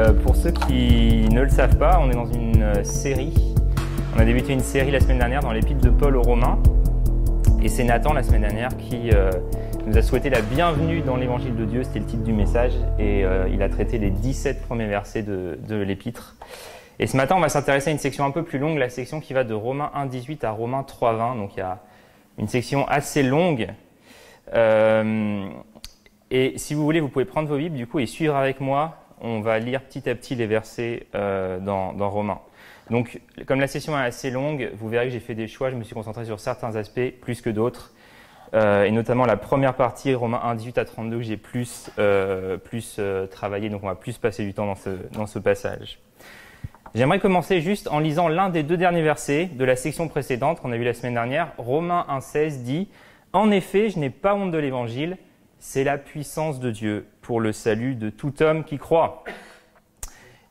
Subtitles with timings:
[0.00, 3.34] Euh, pour ceux qui ne le savent pas, on est dans une euh, série.
[4.16, 6.58] On a débuté une série la semaine dernière dans l'épître de Paul aux Romains.
[7.62, 9.30] Et c'est Nathan la semaine dernière qui euh,
[9.84, 11.84] nous a souhaité la bienvenue dans l'évangile de Dieu.
[11.84, 12.72] C'était le titre du message.
[12.98, 16.36] Et il a traité les 17 premiers versets de, de l'épître.
[16.98, 19.20] Et ce matin, on va s'intéresser à une section un peu plus longue, la section
[19.20, 21.36] qui va de Romains 1.18 à Romains 3.20.
[21.36, 21.78] Donc il y a
[22.38, 23.68] une section assez longue.
[26.30, 28.99] Et si vous voulez, vous pouvez prendre vos Bibles du coup et suivre avec moi.
[29.20, 32.40] On va lire petit à petit les versets euh, dans, Romains.
[32.88, 35.70] Donc, comme la session est assez longue, vous verrez que j'ai fait des choix.
[35.70, 37.92] Je me suis concentré sur certains aspects plus que d'autres.
[38.52, 42.56] Euh, et notamment la première partie, Romains 1, 18 à 32, que j'ai plus, euh,
[42.56, 42.98] plus
[43.30, 43.68] travaillé.
[43.68, 44.66] Donc, on va plus passer du temps
[45.12, 45.98] dans ce, passage.
[46.94, 50.72] J'aimerais commencer juste en lisant l'un des deux derniers versets de la section précédente qu'on
[50.72, 51.52] a vu la semaine dernière.
[51.58, 52.88] Romains 1,16 dit
[53.32, 55.16] En effet, je n'ai pas honte de l'évangile,
[55.60, 59.22] c'est la puissance de Dieu pour le salut de tout homme qui croit.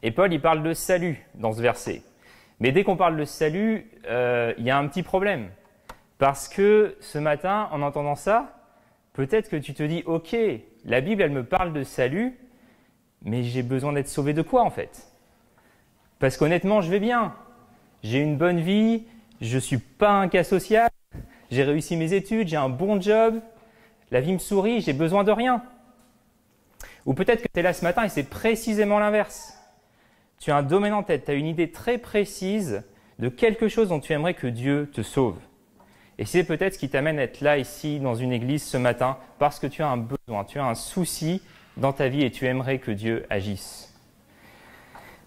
[0.02, 2.04] Et Paul, il parle de salut dans ce verset.
[2.62, 5.50] Mais dès qu'on parle de salut, euh, il y a un petit problème.
[6.20, 8.64] Parce que ce matin, en entendant ça,
[9.12, 10.34] peut-être que tu te dis, OK,
[10.86, 12.40] la Bible, elle me parle de salut,
[13.26, 15.06] mais j'ai besoin d'être sauvé de quoi en fait?
[16.20, 17.36] Parce qu'honnêtement, je vais bien.
[18.04, 19.04] J'ai une bonne vie,
[19.42, 20.90] je suis pas un cas social,
[21.52, 23.42] j'ai réussi mes études, j'ai un bon job,
[24.12, 25.62] la vie me sourit, j'ai besoin de rien.
[27.06, 29.54] Ou peut-être que tu es là ce matin et c'est précisément l'inverse.
[30.40, 32.84] Tu as un domaine en tête, tu as une idée très précise
[33.20, 35.38] de quelque chose dont tu aimerais que Dieu te sauve.
[36.18, 39.18] Et c'est peut-être ce qui t'amène à être là ici dans une église ce matin
[39.38, 41.42] parce que tu as un besoin, tu as un souci
[41.78, 43.94] dans ta vie et tu aimerais que Dieu agisse.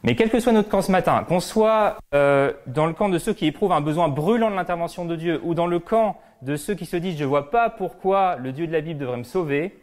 [0.03, 3.19] Mais quel que soit notre camp ce matin, qu'on soit euh, dans le camp de
[3.19, 6.57] ceux qui éprouvent un besoin brûlant de l'intervention de Dieu, ou dans le camp de
[6.57, 9.23] ceux qui se disent je vois pas pourquoi le Dieu de la Bible devrait me
[9.23, 9.79] sauver,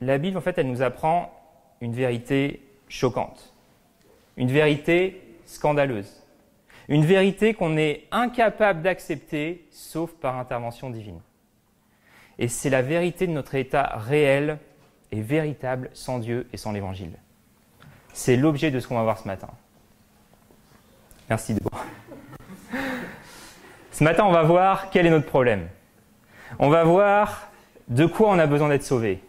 [0.00, 1.32] la Bible en fait elle nous apprend
[1.80, 3.52] une vérité choquante,
[4.36, 6.22] une vérité scandaleuse,
[6.88, 11.20] une vérité qu'on est incapable d'accepter sauf par intervention divine.
[12.38, 14.58] Et c'est la vérité de notre état réel
[15.12, 17.12] et véritable sans Dieu et sans l'Évangile.
[18.12, 19.48] C'est l'objet de ce qu'on va voir ce matin.
[21.28, 21.84] Merci Deborah.
[23.92, 25.68] Ce matin, on va voir quel est notre problème.
[26.58, 27.50] On va voir
[27.88, 29.22] de quoi on a besoin d'être sauvé.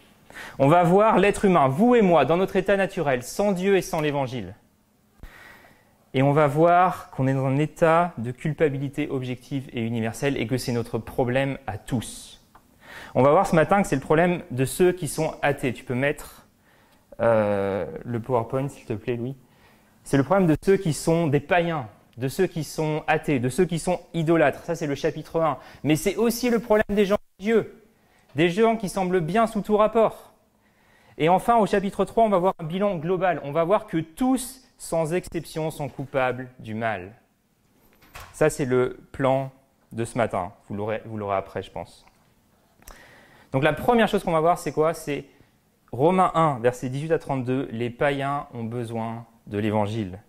[0.59, 3.81] On va voir l'être humain, vous et moi, dans notre état naturel, sans Dieu et
[3.81, 4.55] sans l'Évangile.
[6.13, 10.45] Et on va voir qu'on est dans un état de culpabilité objective et universelle et
[10.45, 12.41] que c'est notre problème à tous.
[13.15, 15.73] On va voir ce matin que c'est le problème de ceux qui sont athées.
[15.73, 16.47] Tu peux mettre
[17.21, 19.35] euh, le PowerPoint, s'il te plaît, Louis.
[20.03, 21.87] C'est le problème de ceux qui sont des païens,
[22.17, 24.63] de ceux qui sont athées, de ceux qui sont idolâtres.
[24.65, 25.57] Ça, c'est le chapitre 1.
[25.83, 27.80] Mais c'est aussi le problème des gens de Dieu,
[28.35, 30.31] des gens qui semblent bien sous tout rapport.
[31.17, 33.41] Et enfin, au chapitre 3, on va voir un bilan global.
[33.43, 37.13] On va voir que tous, sans exception, sont coupables du mal.
[38.33, 39.51] Ça, c'est le plan
[39.91, 40.51] de ce matin.
[40.69, 42.05] Vous l'aurez après, je pense.
[43.51, 44.93] Donc la première chose qu'on va voir, c'est quoi?
[44.93, 45.25] C'est
[45.91, 50.19] Romains 1, versets 18 à 32, les païens ont besoin de l'évangile.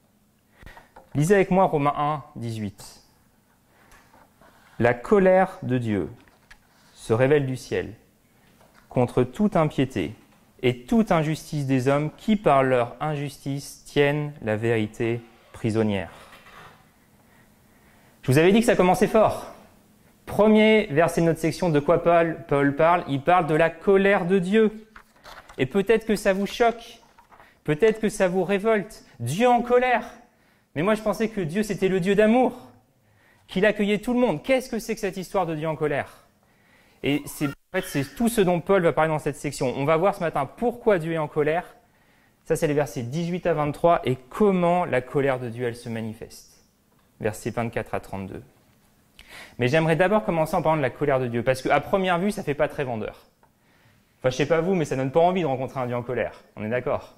[1.15, 3.03] Lisez avec moi Romains 1, 18.
[4.81, 6.11] La colère de Dieu
[7.03, 7.95] se révèle du ciel
[8.89, 10.15] contre toute impiété
[10.63, 15.21] et toute injustice des hommes qui, par leur injustice, tiennent la vérité
[15.53, 16.13] prisonnière.
[18.23, 19.53] Je vous avais dit que ça commençait fort.
[20.27, 23.03] Premier verset de notre section, de quoi Paul, Paul parle?
[23.09, 24.87] Il parle de la colère de Dieu.
[25.59, 27.01] Et peut-être que ça vous choque,
[27.65, 29.05] peut-être que ça vous révolte.
[29.19, 30.05] Dieu en colère.
[30.77, 32.71] Mais moi je pensais que Dieu c'était le Dieu d'amour,
[33.49, 34.45] qu'il accueillait tout le monde.
[34.45, 36.22] Qu'est-ce que c'est que cette histoire de Dieu en colère?
[37.03, 39.75] Et c'est en fait tout ce dont Paul va parler dans cette section.
[39.77, 41.65] On va voir ce matin pourquoi Dieu est en colère.
[42.45, 45.89] Ça c'est les versets 18 à 23 et comment la colère de Dieu elle se
[45.89, 46.65] manifeste.
[47.21, 48.43] Versets 24 à 32.
[49.59, 52.31] Mais j'aimerais d'abord commencer en parlant de la colère de Dieu parce qu'à première vue
[52.31, 53.27] ça fait pas très vendeur.
[54.22, 56.03] Enfin, je sais pas vous, mais ça donne pas envie de rencontrer un Dieu en
[56.03, 56.45] colère.
[56.55, 57.16] On est d'accord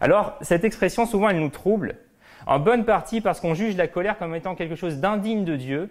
[0.00, 1.96] Alors, cette expression, souvent, elle nous trouble.
[2.48, 5.90] En bonne partie parce qu'on juge la colère comme étant quelque chose d'indigne de Dieu.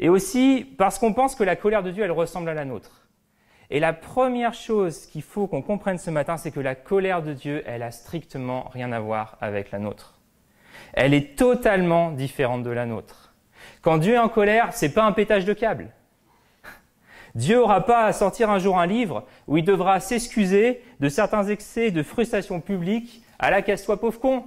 [0.00, 3.08] Et aussi parce qu'on pense que la colère de Dieu, elle ressemble à la nôtre.
[3.70, 7.32] Et la première chose qu'il faut qu'on comprenne ce matin, c'est que la colère de
[7.32, 10.20] Dieu, elle a strictement rien à voir avec la nôtre.
[10.92, 13.34] Elle est totalement différente de la nôtre.
[13.82, 15.90] Quand Dieu est en colère, c'est pas un pétage de câble.
[17.34, 21.44] Dieu n'aura pas à sortir un jour un livre où il devra s'excuser de certains
[21.44, 24.44] excès de frustration publique à la casse-toi pauvre con.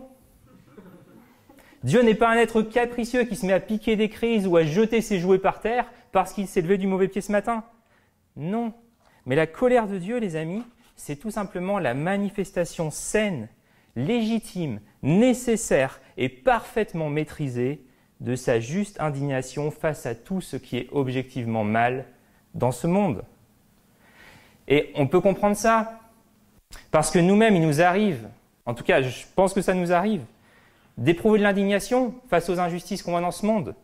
[1.83, 4.63] Dieu n'est pas un être capricieux qui se met à piquer des crises ou à
[4.63, 7.63] jeter ses jouets par terre parce qu'il s'est levé du mauvais pied ce matin.
[8.35, 8.73] Non.
[9.25, 10.63] Mais la colère de Dieu, les amis,
[10.95, 13.49] c'est tout simplement la manifestation saine
[13.95, 17.81] légitime, nécessaire et parfaitement maîtrisée
[18.19, 22.05] de sa juste indignation face à tout ce qui est objectivement mal
[22.53, 23.23] dans ce monde.
[24.67, 25.99] Et on peut comprendre ça
[26.91, 28.27] parce que nous-mêmes, il nous arrive,
[28.65, 30.21] en tout cas je pense que ça nous arrive,
[30.97, 33.75] d'éprouver de l'indignation face aux injustices qu'on voit dans ce monde,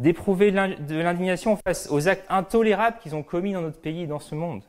[0.00, 4.18] d'éprouver de l'indignation face aux actes intolérables qu'ils ont commis dans notre pays et dans
[4.18, 4.62] ce monde.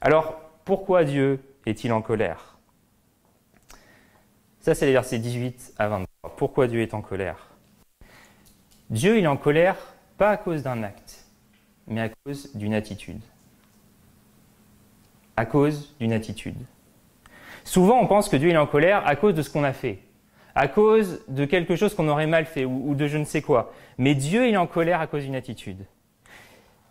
[0.00, 2.58] Alors, pourquoi Dieu est-il en colère?
[4.60, 6.36] Ça, c'est les versets 18 à 23.
[6.36, 7.48] Pourquoi Dieu est en colère?
[8.90, 9.76] Dieu, il est en colère
[10.18, 11.24] pas à cause d'un acte,
[11.86, 13.20] mais à cause d'une attitude.
[15.36, 16.58] À cause d'une attitude.
[17.64, 19.98] Souvent, on pense que Dieu est en colère à cause de ce qu'on a fait,
[20.54, 23.72] à cause de quelque chose qu'on aurait mal fait ou, de je ne sais quoi.
[23.98, 25.84] Mais Dieu est en colère à cause d'une attitude.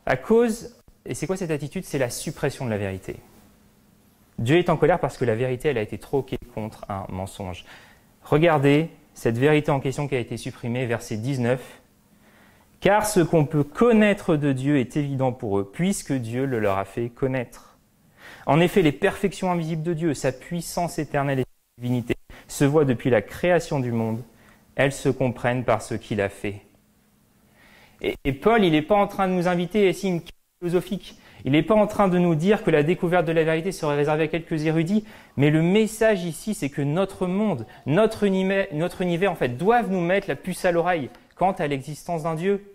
[0.06, 0.76] À cause,
[1.06, 1.86] et c'est quoi cette attitude?
[1.86, 3.18] C'est la suppression de la vérité.
[4.38, 7.66] Dieu est en colère parce que la vérité, elle a été troquée contre un mensonge.
[8.24, 11.62] Regardez cette vérité en question qui a été supprimée, verset 19.
[12.80, 16.78] Car ce qu'on peut connaître de Dieu est évident pour eux, puisque Dieu le leur
[16.78, 17.69] a fait connaître.
[18.46, 22.16] En effet, les perfections invisibles de Dieu, sa puissance éternelle et sa divinité,
[22.48, 24.24] se voient depuis la création du monde.
[24.76, 26.62] Elles se comprennent par ce qu'il a fait.
[28.02, 30.22] Et, Paul, il n'est pas en train de nous inviter ici une
[30.60, 31.18] philosophique.
[31.46, 33.96] Il n'est pas en train de nous dire que la découverte de la vérité serait
[33.96, 35.06] réservée à quelques érudits,
[35.38, 40.28] mais le message ici, c'est que notre monde, notre univers, en fait, doivent nous mettre
[40.28, 42.74] la puce à l'oreille quant à l'existence d'un Dieu.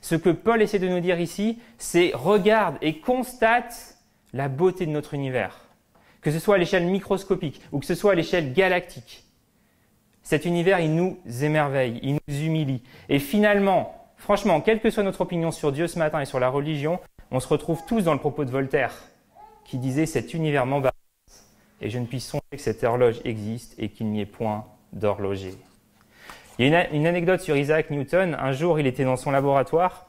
[0.00, 3.97] Ce que Paul essaie de nous dire ici, c'est regarde et constate
[4.32, 5.56] la beauté de notre univers,
[6.20, 9.24] que ce soit à l'échelle microscopique ou que ce soit à l'échelle galactique.
[10.22, 12.82] Cet univers, il nous émerveille, il nous humilie.
[13.08, 16.50] Et finalement, franchement, quelle que soit notre opinion sur Dieu ce matin et sur la
[16.50, 18.94] religion, on se retrouve tous dans le propos de Voltaire,
[19.64, 20.92] qui disait cet univers m'embarrasse
[21.80, 25.54] et je ne puis songer que cette horloge existe et qu'il n'y ait point d'horloger.
[26.58, 28.36] Il y a une, anecdote sur Isaac Newton.
[28.38, 30.06] Un jour, il était dans son laboratoire.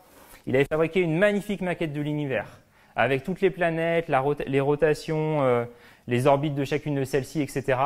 [0.48, 2.58] Il avait fabriqué une magnifique maquette de l'univers
[3.00, 4.12] avec toutes les planètes,
[4.46, 5.63] les rotations, euh,
[6.10, 7.78] les orbites de chacune de celles-ci, etc.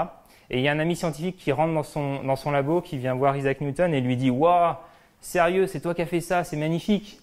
[0.49, 3.37] Et il y a un ami scientifique qui rentre dans son, labo, qui vient voir
[3.37, 4.73] Isaac Newton et lui dit Waouh,
[5.21, 7.19] sérieux, c'est toi qui as fait ça, c'est magnifique.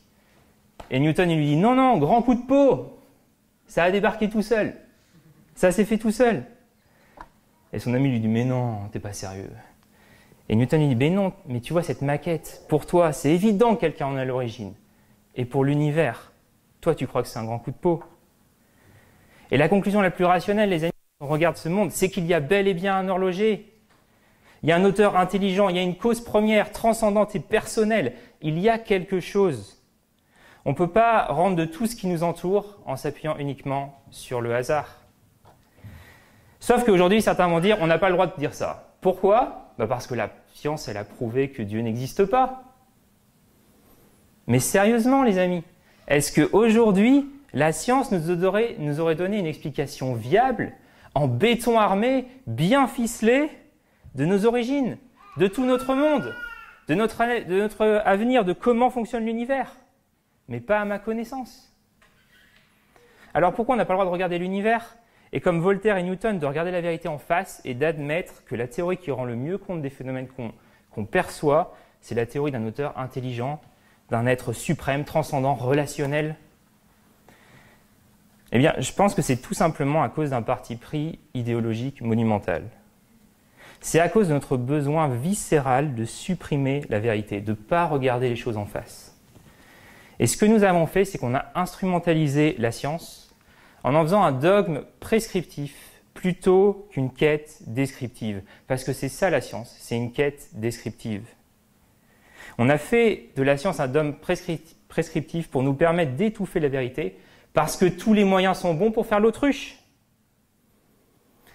[0.93, 2.97] Et Newton, lui dit Non, non, grand coup de peau,
[3.67, 4.77] ça a débarqué tout seul.
[5.57, 6.45] Ça s'est fait tout seul.
[7.73, 9.51] Et son ami lui dit Mais non, t'es pas sérieux.
[10.49, 13.75] Et Newton lui dit Mais non, mais tu vois, cette maquette, pour toi, c'est évident
[13.75, 14.75] que quelqu'un en a l'origine.
[15.35, 16.30] Et pour l'univers,
[16.81, 18.03] toi, tu crois que c'est un grand coup de peau.
[19.51, 22.27] Et la conclusion la plus rationnelle, les amis, quand on regarde ce monde, c'est qu'il
[22.27, 23.73] y a bel et bien un horloger.
[24.63, 28.15] Il y a un auteur intelligent, il y a une cause première, transcendante et personnelle.
[28.43, 29.83] Il y a quelque chose.
[30.65, 34.41] On ne peut pas rendre de tout ce qui nous entoure en s'appuyant uniquement sur
[34.41, 34.99] le hasard.
[36.61, 38.95] Sauf qu'aujourd'hui, certains vont dire, on n'a pas le droit de dire ça.
[39.01, 39.73] Pourquoi?
[39.79, 42.65] Bah Parce que la science, elle a prouvé que Dieu n'existe pas.
[44.47, 45.65] Mais sérieusement, les amis,
[46.11, 50.73] est-ce qu'aujourd'hui, la science nous aurait, donné une explication viable,
[51.15, 53.49] en béton armé, bien ficelé,
[54.17, 54.99] de nos origines,
[55.37, 56.35] de tout notre monde,
[56.89, 59.77] de notre avenir, de comment fonctionne l'univers
[60.49, 61.73] Mais pas à ma connaissance?
[63.33, 64.97] Alors pourquoi on n'a pas le droit de regarder l'univers?
[65.33, 68.67] Et comme Voltaire et Newton, de regarder la vérité en face et d'admettre que la
[68.67, 70.27] théorie qui rend le mieux compte des phénomènes
[70.91, 73.61] qu'on perçoit, c'est la théorie d'un auteur intelligent
[74.11, 76.37] d'un être suprême, transcendant, relationnel
[78.53, 82.65] Eh bien, je pense que c'est tout simplement à cause d'un parti pris idéologique monumental.
[83.81, 88.29] C'est à cause de notre besoin viscéral de supprimer la vérité, de ne pas regarder
[88.29, 89.17] les choses en face.
[90.19, 93.35] Et ce que nous avons fait, c'est qu'on a instrumentalisé la science
[93.83, 95.75] en en faisant un dogme prescriptif
[96.13, 98.43] plutôt qu'une quête descriptive.
[98.67, 101.25] Parce que c'est ça la science, c'est une quête descriptive.
[102.59, 104.15] On a fait de la science un dogme
[104.89, 107.17] prescriptif pour nous permettre d'étouffer la vérité,
[107.53, 109.79] parce que tous les moyens sont bons pour faire l'autruche.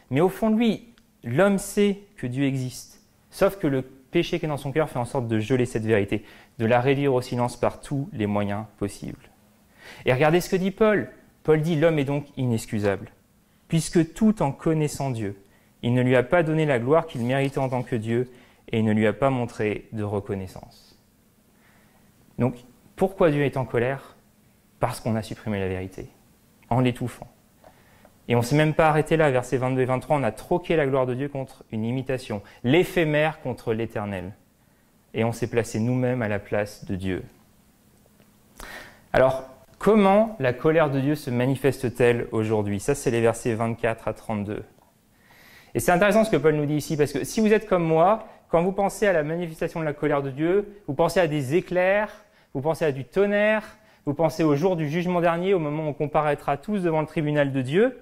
[0.09, 4.45] Mais au fond de lui, l'homme sait que Dieu existe, sauf que le péché qui
[4.45, 6.23] est dans son cœur fait en sorte de geler cette vérité,
[6.59, 9.29] de la réduire au silence par tous les moyens possibles.
[10.05, 11.09] Et regardez ce que dit Paul.
[11.43, 13.11] Paul dit l'homme est donc inexcusable,
[13.67, 15.35] puisque tout en connaissant Dieu,
[15.83, 18.31] il ne lui a pas donné la gloire qu'il méritait en tant que Dieu,
[18.71, 20.99] et ne lui a pas montré de reconnaissance.
[22.37, 22.55] Donc,
[22.95, 24.15] pourquoi Dieu est en colère?
[24.79, 26.09] Parce qu'on a supprimé la vérité,
[26.69, 27.27] en l'étouffant.
[28.27, 30.75] Et on ne s'est même pas arrêté là, versets 22 et 23, on a troqué
[30.75, 34.33] la gloire de Dieu contre une imitation, l'éphémère contre l'éternel.
[35.13, 37.23] Et on s'est placé nous-mêmes à la place de Dieu.
[39.13, 39.43] Alors,
[39.77, 42.79] comment la colère de Dieu se manifeste-t-elle aujourd'hui?
[42.79, 44.63] Ça, c'est les versets 24 à 32.
[45.73, 47.83] Et c'est intéressant ce que Paul nous dit ici, parce que si vous êtes comme
[47.83, 51.27] moi, quand vous pensez à la manifestation de la colère de Dieu, vous pensez à
[51.27, 53.65] des éclairs, vous pensez à du tonnerre,
[54.05, 57.05] vous pensez au jour du jugement dernier, au moment où on comparaîtra tous devant le
[57.05, 57.99] tribunal de Dieu.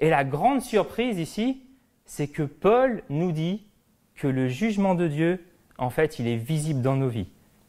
[0.00, 1.62] Et la grande surprise ici,
[2.04, 3.64] c'est que Paul nous dit
[4.16, 5.46] que le jugement de Dieu,
[5.78, 7.28] en fait, il est visible dans nos vies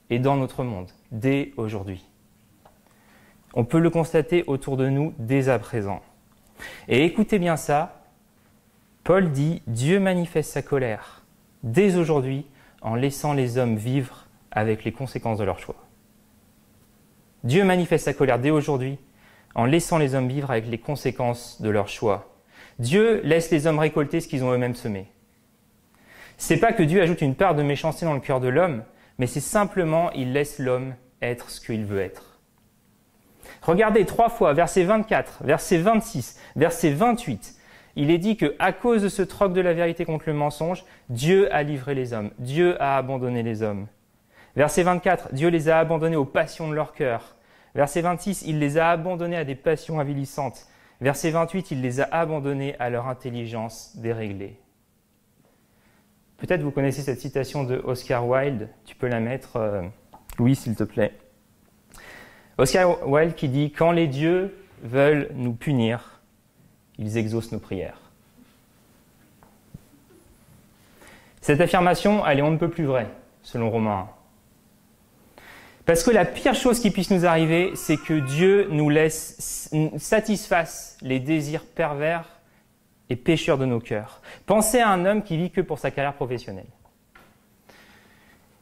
[0.09, 2.03] et dans notre monde, dès aujourd'hui.
[3.53, 6.01] On peut le constater autour de nous dès à présent.
[6.87, 8.01] Et écoutez bien ça,
[9.03, 11.22] Paul dit Dieu manifeste sa colère
[11.63, 12.45] dès aujourd'hui
[12.81, 15.75] en laissant les hommes vivre avec les conséquences de leur choix.
[17.43, 18.99] Dieu manifeste sa colère dès aujourd'hui
[19.55, 22.33] en laissant les hommes vivre avec les conséquences de leur choix.
[22.79, 25.07] Dieu laisse les hommes récolter ce qu'ils ont eux-mêmes semé.
[26.37, 28.83] C'est pas que Dieu ajoute une part de méchanceté dans le cœur de l'homme,
[29.17, 32.39] mais c'est simplement il laisse l'homme être ce qu'il veut être.
[33.61, 37.55] Regardez trois fois, verset 24, verset 26, verset 28.
[37.95, 40.83] Il est dit que à cause de ce troc de la vérité contre le mensonge,
[41.09, 43.87] Dieu a livré les hommes, Dieu a abandonné les hommes.
[44.55, 47.35] Verset 24, Dieu les a abandonnés aux passions de leur cœur.
[47.75, 50.67] Verset 26, il les a abandonnés à des passions avilissantes.
[51.01, 54.59] Verset 28, il les a abandonnés à leur intelligence déréglée.
[56.37, 58.69] Peut-être vous connaissez cette citation de Oscar Wilde.
[58.85, 59.81] Tu peux la mettre, euh,
[60.53, 61.13] s'il te plaît.
[62.57, 66.12] Oscar Wilde qui dit Quand les dieux veulent nous punir,
[66.97, 67.99] ils exaucent nos prières.
[71.41, 73.09] Cette affirmation, elle est on ne peut plus vraie,
[73.41, 74.07] selon Romain
[75.85, 80.97] Parce que la pire chose qui puisse nous arriver, c'est que Dieu nous laisse satisfasse
[81.01, 82.39] les désirs pervers
[83.09, 84.21] et pécheurs de nos cœurs.
[84.45, 86.69] Pensez à un homme qui vit que pour sa carrière professionnelle.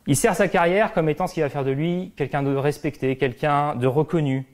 [0.08, 3.16] Il sert sa carrière comme étant ce qui va faire de lui quelqu'un de respecté,
[3.16, 4.46] quelqu'un de reconnu.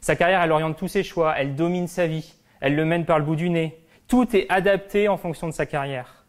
[0.00, 3.18] Sa carrière, elle oriente tous ses choix, elle domine sa vie, elle le mène par
[3.18, 3.78] le bout du nez.
[4.08, 6.26] Tout est adapté en fonction de sa carrière.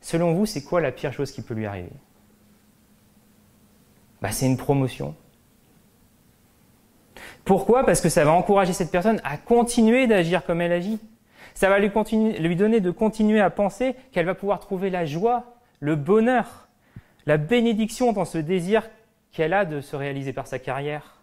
[0.00, 1.92] Selon vous, c'est quoi la pire chose qui peut lui arriver?
[4.20, 5.14] Bah, C'est une promotion.
[7.44, 7.84] Pourquoi?
[7.84, 11.00] Parce que ça va encourager cette personne à continuer d'agir comme elle agit.
[11.54, 11.90] Ça va lui,
[12.38, 16.68] lui donner de continuer à penser qu'elle va pouvoir trouver la joie, le bonheur,
[17.26, 18.88] la bénédiction dans ce désir
[19.32, 21.16] qu'elle a de se réaliser par sa carrière.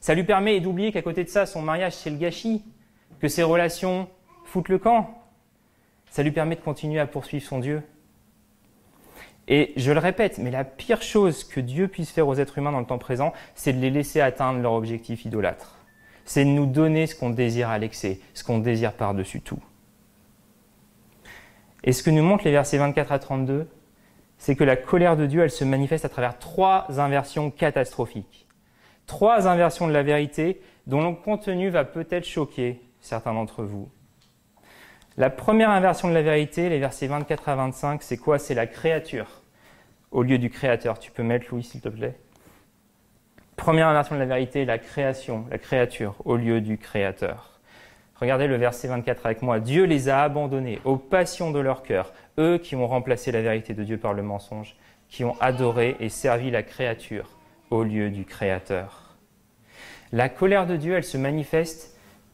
[0.00, 2.64] Ça lui permet d'oublier qu'à côté de ça, son mariage, c'est le gâchis,
[3.22, 4.08] que ses relations
[4.44, 5.16] foutent le camp.
[6.10, 7.82] Ça lui permet de continuer à poursuivre son Dieu.
[9.46, 12.72] Et je le répète, mais la pire chose que Dieu puisse faire aux êtres humains
[12.72, 15.76] dans le temps présent, c'est de les laisser atteindre leur objectif idolâtre.
[16.24, 19.62] C'est de nous donner ce qu'on désire à l'excès, ce qu'on désire par-dessus tout.
[21.84, 23.68] Et ce que nous montrent les versets 24 à 32,
[24.36, 28.48] c'est que la colère de Dieu, elle se manifeste à travers trois inversions catastrophiques.
[29.06, 33.90] Trois inversions de la vérité dont le contenu va peut-être choquer certains d'entre vous.
[35.18, 38.38] La première inversion de la vérité, les versets 24 à 25, c'est quoi?
[38.38, 39.42] C'est la créature
[40.10, 40.98] au lieu du créateur.
[40.98, 42.16] Tu peux mettre Louis, s'il te plaît?
[43.56, 47.60] Première inversion de la vérité, la création, la créature au lieu du créateur.
[48.14, 49.60] Regardez le verset 24 avec moi.
[49.60, 53.74] Dieu les a abandonnés aux passions de leur cœur, eux qui ont remplacé la vérité
[53.74, 54.76] de Dieu par le mensonge,
[55.08, 57.28] qui ont adoré et servi la créature
[57.70, 59.16] au lieu du Créateur.
[60.10, 61.91] La colère de Dieu, elle se manifeste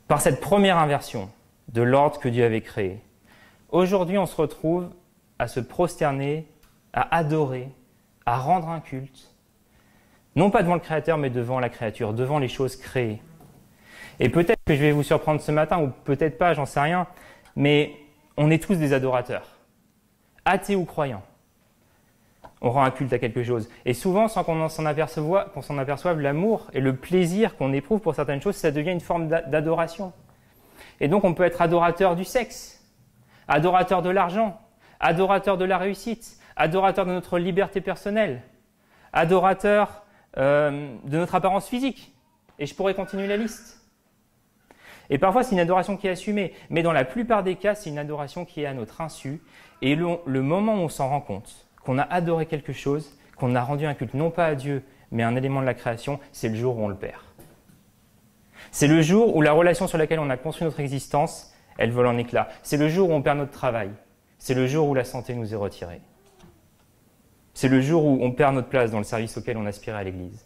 [0.08, 1.30] par cette première inversion
[1.68, 3.00] de l'ordre que Dieu avait créé.
[3.68, 4.88] Aujourd'hui, on se retrouve
[5.38, 6.48] à se prosterner,
[6.94, 7.68] à adorer,
[8.24, 9.34] à rendre un culte,
[10.34, 13.20] non pas devant le Créateur, mais devant la créature, devant les choses créées.
[14.18, 17.06] Et peut-être que je vais vous surprendre ce matin, ou peut-être pas, j'en sais rien,
[17.54, 17.94] mais
[18.36, 19.58] on est tous des adorateurs,
[20.44, 21.22] athées ou croyants.
[22.60, 23.68] On rend un culte à quelque chose.
[23.84, 28.56] Et souvent, sans qu'on s'en aperçoive, l'amour et le plaisir qu'on éprouve pour certaines choses,
[28.56, 30.12] ça devient une forme d'adoration.
[31.00, 32.84] Et donc, on peut être adorateur du sexe,
[33.46, 34.60] adorateur de l'argent,
[35.00, 38.42] adorateur de la réussite, adorateur de notre liberté personnelle,
[39.12, 40.02] adorateur
[40.36, 42.12] euh, de notre apparence physique.
[42.58, 43.78] Et je pourrais continuer la liste.
[45.10, 47.88] Et parfois, c'est une adoration qui est assumée, mais dans la plupart des cas, c'est
[47.88, 49.40] une adoration qui est à notre insu.
[49.80, 53.62] Et le, moment où on s'en rend compte, qu'on a adoré quelque chose, qu'on a
[53.62, 56.54] rendu un culte non pas à Dieu, mais un élément de la création, c'est le
[56.54, 57.22] jour où on le perd.
[58.70, 62.06] C'est le jour où la relation sur laquelle on a construit notre existence, elle vole
[62.06, 62.50] en éclats.
[62.62, 63.88] C'est le jour où on perd notre travail.
[64.36, 66.02] C'est le jour où la santé nous est retirée.
[67.54, 70.04] C'est le jour où on perd notre place dans le service auquel on aspirait à
[70.04, 70.44] l'Église.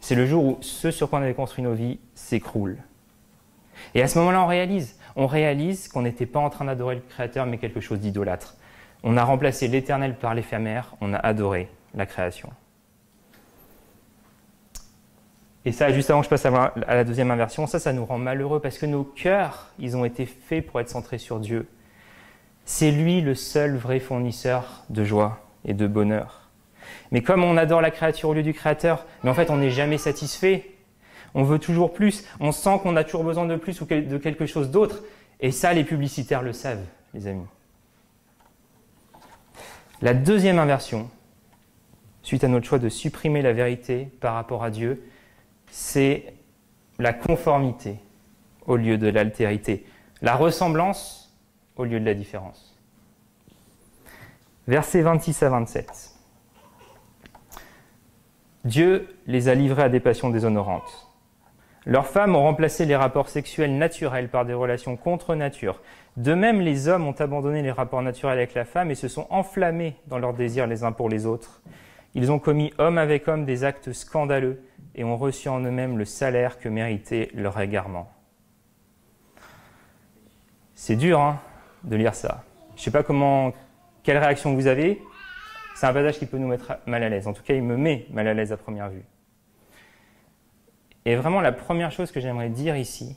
[0.00, 2.78] C'est le jour où ce sur quoi on avait construit nos vies s'écroule.
[3.94, 4.98] Et à ce moment-là, on réalise.
[5.14, 8.56] On réalise qu'on n'était pas en train d'adorer le Créateur, mais quelque chose d'idolâtre.
[9.02, 12.50] On a remplacé l'éternel par l'éphémère, on a adoré la création.
[15.64, 18.18] Et ça, juste avant que je passe à la deuxième inversion, ça, ça nous rend
[18.18, 21.68] malheureux parce que nos cœurs, ils ont été faits pour être centrés sur Dieu.
[22.64, 26.50] C'est lui le seul vrai fournisseur de joie et de bonheur.
[27.12, 29.70] Mais comme on adore la créature au lieu du créateur, mais en fait on n'est
[29.70, 30.70] jamais satisfait.
[31.34, 32.26] On veut toujours plus.
[32.40, 35.02] On sent qu'on a toujours besoin de plus ou de quelque chose d'autre.
[35.40, 37.46] Et ça, les publicitaires le savent, les amis.
[40.02, 41.08] La deuxième inversion,
[42.22, 45.08] suite à notre choix de supprimer la vérité par rapport à Dieu,
[45.70, 46.34] c'est
[46.98, 47.98] la conformité
[48.66, 49.86] au lieu de l'altérité,
[50.20, 51.32] la ressemblance
[51.76, 52.76] au lieu de la différence.
[54.66, 56.10] Versets 26 à 27.
[58.64, 61.11] Dieu les a livrés à des passions déshonorantes.
[61.84, 65.80] Leurs femmes ont remplacé les rapports sexuels naturels par des relations contre nature.
[66.16, 69.26] De même, les hommes ont abandonné les rapports naturels avec la femme et se sont
[69.30, 71.60] enflammés dans leurs désirs les uns pour les autres.
[72.14, 74.62] Ils ont commis homme avec homme des actes scandaleux
[74.94, 78.12] et ont reçu en eux-mêmes le salaire que méritait leur égarement.
[80.74, 81.40] C'est dur hein,
[81.82, 82.44] de lire ça.
[82.76, 83.52] Je ne sais pas comment,
[84.02, 85.02] quelle réaction vous avez.
[85.74, 87.26] C'est un passage qui peut nous mettre mal à l'aise.
[87.26, 89.04] En tout cas, il me met mal à l'aise à première vue.
[91.04, 93.16] Et vraiment, la première chose que j'aimerais dire ici,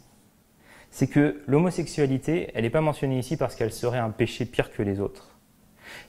[0.90, 4.82] c'est que l'homosexualité, elle n'est pas mentionnée ici parce qu'elle serait un péché pire que
[4.82, 5.38] les autres.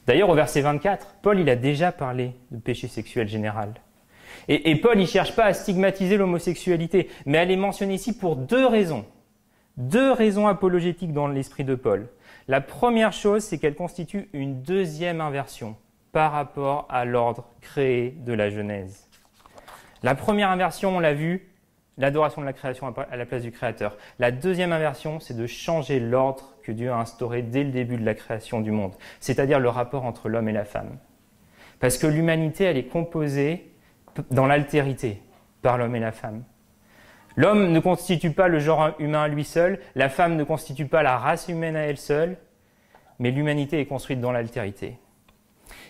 [0.06, 3.75] D'ailleurs, au verset 24, Paul, il a déjà parlé de péché sexuel général.
[4.49, 8.66] Et, Paul, il cherche pas à stigmatiser l'homosexualité, mais elle est mentionnée ici pour deux
[8.66, 9.04] raisons.
[9.76, 12.09] Deux raisons apologétiques dans l'esprit de Paul.
[12.47, 15.76] La première chose, c'est qu'elle constitue une deuxième inversion
[16.12, 19.09] par rapport à l'ordre créé de la Genèse.
[20.02, 21.49] La première inversion, on l'a vu,
[21.99, 23.97] l'adoration de la création à la place du Créateur.
[24.19, 28.05] La deuxième inversion, c'est de changer l'ordre que Dieu a instauré dès le début de
[28.05, 30.99] la création du monde, c'est-à-dire le rapport entre l'homme et la femme.
[31.80, 33.71] Parce que l'humanité, elle est composée
[34.30, 35.23] dans l'altérité
[35.63, 36.45] par l'homme et la femme.
[37.37, 41.02] L'homme ne constitue pas le genre humain à lui seul, la femme ne constitue pas
[41.02, 42.39] la race humaine à elle seule,
[43.19, 44.99] mais l'humanité est construite dans l'altérité.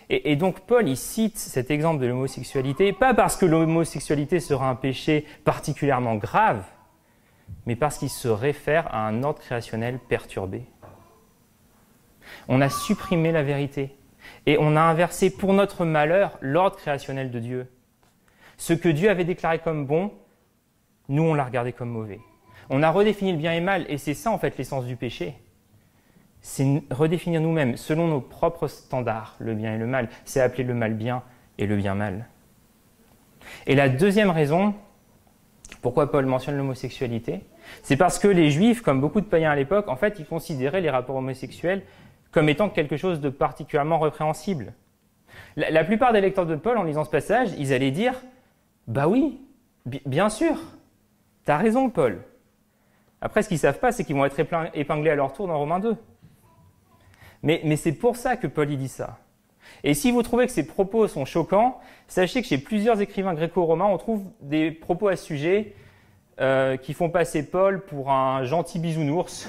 [0.09, 4.75] Et, donc Paul, il cite cet exemple de l'homosexualité, pas parce que l'homosexualité sera un
[4.75, 6.63] péché particulièrement grave,
[7.65, 10.63] mais parce qu'il se réfère à un ordre créationnel perturbé.
[12.47, 13.95] On a supprimé la vérité
[14.45, 17.67] et on a inversé pour notre malheur l'ordre créationnel de Dieu.
[18.55, 20.13] Ce que Dieu avait déclaré comme bon,
[21.09, 22.19] nous on l'a regardé comme mauvais.
[22.69, 24.95] On a redéfini le bien et le mal et c'est ça en fait l'essence du
[24.95, 25.35] péché
[26.47, 30.07] c'est redéfinir nous-mêmes selon nos propres standards le bien et le mal.
[30.23, 31.21] C'est appeler le mal bien
[31.57, 32.25] et le bien mal.
[33.65, 34.73] Et la deuxième raison,
[35.81, 37.41] pourquoi Paul mentionne l'homosexualité,
[37.83, 40.79] c'est parce que les juifs, comme beaucoup de païens à l'époque, en fait, ils considéraient
[40.79, 41.83] les rapports homosexuels
[42.31, 44.73] comme étant quelque chose de particulièrement répréhensible.
[45.57, 48.13] La, plupart des lecteurs de Paul, en lisant ce passage, ils allaient dire
[48.87, 49.41] Bah oui,
[49.85, 50.55] bien sûr,
[51.43, 52.21] t'as raison, Paul.
[53.19, 54.39] Après, ce qu'ils savent pas, c'est qu'ils vont être
[54.75, 55.97] épinglés à leur tour dans Romains 2.
[57.43, 59.19] Mais, c'est pour ça que Paul y dit ça.
[59.83, 63.85] Et si vous trouvez que ces propos sont choquants, sachez que chez plusieurs écrivains gréco-romains,
[63.85, 65.75] on trouve des propos à ce sujet
[66.39, 69.47] euh, qui font passer Paul pour un gentil bisounours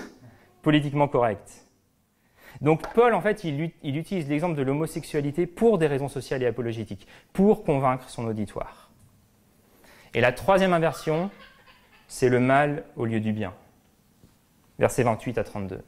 [0.63, 1.67] politiquement correct.
[2.61, 6.47] Donc Paul, en fait, il, il utilise l'exemple de l'homosexualité pour des raisons sociales et
[6.47, 8.91] apologétiques, pour convaincre son auditoire.
[10.15, 11.31] Et la troisième inversion,
[12.09, 13.55] c'est le mal au lieu du bien.
[14.79, 15.85] Versets 28 à 32.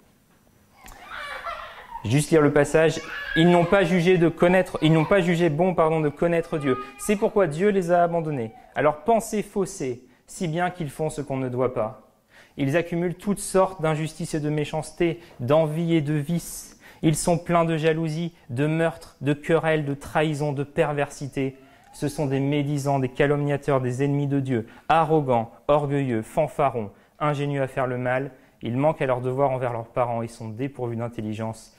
[2.05, 3.01] Juste lire le passage.
[3.37, 6.79] Ils n'ont pas jugé de connaître, ils n'ont pas jugé bon, pardon, de connaître Dieu.
[6.99, 8.53] C'est pourquoi Dieu les a abandonnés.
[8.75, 12.09] Alors pensez faussées, si bien qu'ils font ce qu'on ne doit pas.
[12.57, 16.79] Ils accumulent toutes sortes d'injustices et de méchanceté, d'envie et de vices.
[17.03, 21.57] Ils sont pleins de jalousie, de meurtre, de querelles, de trahison, de perversité.
[21.93, 27.69] Ce sont des médisants, des calomniateurs, des ennemis de Dieu, arrogants, orgueilleux, fanfarons, ingénieux à
[27.69, 28.31] faire le mal.
[28.63, 31.75] Ils manquent à leur devoir envers leurs parents et sont dépourvus d'intelligence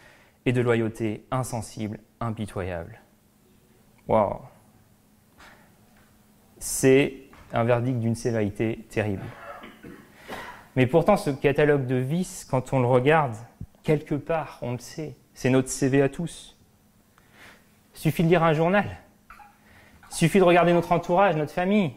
[0.46, 3.02] et de loyauté insensible, impitoyable.
[4.08, 4.40] Waouh
[6.58, 7.14] C'est
[7.54, 9.24] un verdict d'une sévérité terrible.
[10.76, 13.36] Mais pourtant, ce catalogue de vices, quand on le regarde,
[13.84, 16.58] quelque part, on le sait, c'est notre CV à tous.
[17.94, 18.86] Suffit de lire un journal.
[20.10, 21.94] Suffit de regarder notre entourage, notre famille.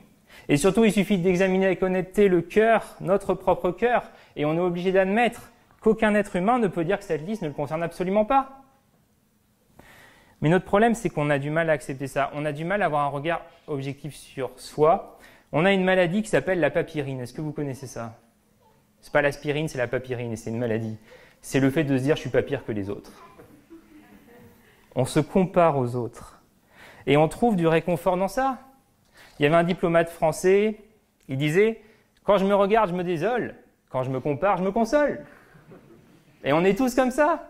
[0.48, 4.61] Et surtout, il suffit d'examiner avec honnêteté le cœur, notre propre cœur, et on est
[4.61, 5.52] obligé d'admettre
[5.84, 8.62] qu'aucun être humain ne peut dire que cette liste ne le concerne absolument pas.
[10.40, 12.30] Mais notre problème, c'est qu'on a du mal à accepter ça.
[12.34, 15.18] On a du mal à avoir un regard objectif sur soi.
[15.52, 17.20] On a une maladie qui s'appelle la papyrine.
[17.20, 18.18] Est-ce que vous connaissez ça?
[19.02, 20.96] C'est pas l'aspirine, c'est la papyrine, et c'est une maladie.
[21.42, 23.12] C'est le fait de se dire je suis pas pire que les autres.
[24.94, 26.40] On se compare aux autres.
[27.06, 28.58] Et on trouve du réconfort dans ça.
[29.38, 30.78] Il y avait un diplomate français,
[31.28, 31.82] il disait
[32.22, 33.54] Quand je me regarde, je me désole.
[33.90, 35.24] Quand je me compare, je me console.
[36.44, 37.48] Et on est tous comme ça.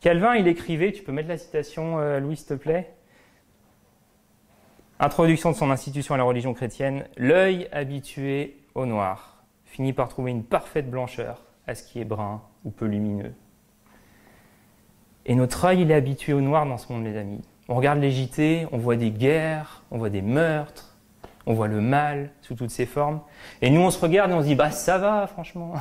[0.00, 2.94] Calvin, il écrivait, tu peux mettre la citation, euh, Louis, s'il te plaît
[4.98, 10.30] Introduction de son institution à la religion chrétienne, l'œil habitué au noir finit par trouver
[10.30, 13.32] une parfaite blancheur à ce qui est brun ou peu lumineux.
[15.26, 17.42] Et notre œil, il est habitué au noir dans ce monde, les amis.
[17.68, 20.96] On regarde les JT, on voit des guerres, on voit des meurtres,
[21.46, 23.20] on voit le mal sous toutes ses formes.
[23.62, 25.74] Et nous, on se regarde et on se dit, bah ça va, franchement.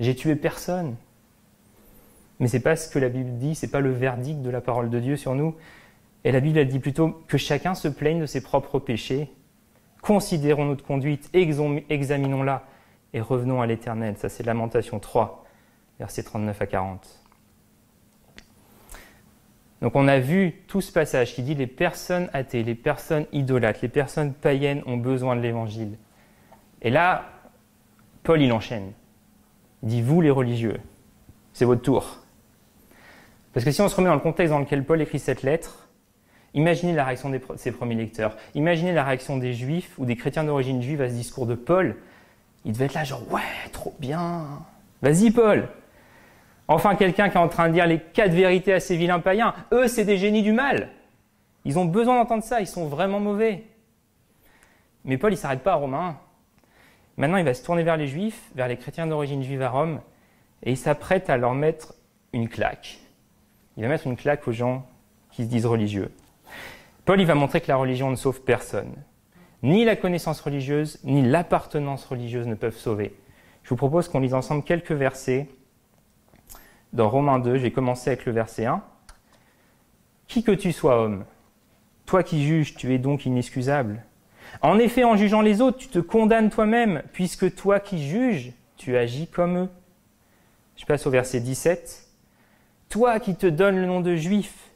[0.00, 0.96] J'ai tué personne.
[2.40, 4.90] Mais c'est pas ce que la Bible dit, c'est pas le verdict de la parole
[4.90, 5.56] de Dieu sur nous.
[6.24, 9.30] Et la Bible, elle dit plutôt que chacun se plaigne de ses propres péchés.
[10.02, 12.64] Considérons notre conduite, examinons-la
[13.12, 14.16] et revenons à l'éternel.
[14.16, 15.44] Ça, c'est Lamentation 3,
[15.98, 17.24] versets 39 à 40.
[19.80, 23.80] Donc on a vu tout ce passage qui dit les personnes athées, les personnes idolâtres,
[23.82, 25.96] les personnes païennes ont besoin de l'évangile.
[26.82, 27.26] Et là,
[28.24, 28.92] Paul il enchaîne.
[29.82, 30.80] Il dit vous les religieux,
[31.52, 32.18] c'est votre tour.
[33.52, 35.88] Parce que si on se remet dans le contexte dans lequel Paul écrit cette lettre,
[36.54, 40.44] imaginez la réaction de ses premiers lecteurs, imaginez la réaction des juifs ou des chrétiens
[40.44, 41.96] d'origine juive à ce discours de Paul.
[42.64, 43.40] Il devait être là genre ouais,
[43.72, 44.46] trop bien.
[45.00, 45.68] Vas-y Paul,
[46.70, 49.54] Enfin, quelqu'un qui est en train de dire les quatre vérités à ces vilains païens.
[49.72, 50.90] Eux, c'est des génies du mal.
[51.64, 53.64] Ils ont besoin d'entendre ça, ils sont vraiment mauvais.
[55.04, 56.18] Mais Paul, il ne s'arrête pas à Romains.
[57.18, 60.00] Maintenant, il va se tourner vers les Juifs, vers les chrétiens d'origine juive à Rome,
[60.62, 61.94] et il s'apprête à leur mettre
[62.32, 63.00] une claque.
[63.76, 64.86] Il va mettre une claque aux gens
[65.30, 66.10] qui se disent religieux.
[67.04, 68.94] Paul, il va montrer que la religion ne sauve personne.
[69.62, 73.14] Ni la connaissance religieuse, ni l'appartenance religieuse ne peuvent sauver.
[73.64, 75.48] Je vous propose qu'on lise ensemble quelques versets
[76.92, 78.82] dans Romains 2, j'ai commencé avec le verset 1.
[80.26, 81.24] Qui que tu sois homme,
[82.06, 84.04] toi qui juges, tu es donc inexcusable.
[84.62, 88.96] En effet, en jugeant les autres, tu te condamnes toi-même, puisque toi qui juges, tu
[88.96, 89.68] agis comme eux.
[90.76, 92.08] Je passe au verset 17.
[92.88, 94.70] Toi qui te donnes le nom de juif,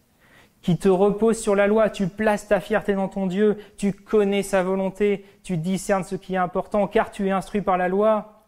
[0.61, 4.43] qui te repose sur la loi, tu places ta fierté dans ton Dieu, tu connais
[4.43, 8.45] sa volonté, tu discernes ce qui est important, car tu es instruit par la loi.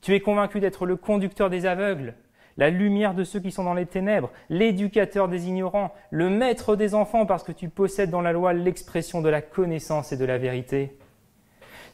[0.00, 2.14] Tu es convaincu d'être le conducteur des aveugles,
[2.56, 6.94] la lumière de ceux qui sont dans les ténèbres, l'éducateur des ignorants, le maître des
[6.94, 10.38] enfants parce que tu possèdes dans la loi l'expression de la connaissance et de la
[10.38, 10.96] vérité.